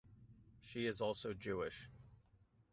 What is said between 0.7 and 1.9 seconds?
is also Jewish.